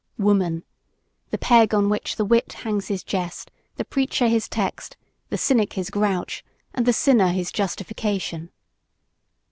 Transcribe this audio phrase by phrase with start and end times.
[0.17, 0.63] Woman!
[1.29, 4.97] The peg on which the wit hangs his jest, the preacher his text,
[5.29, 6.43] the cynic his grouch,
[6.73, 8.49] and the sinner his justification!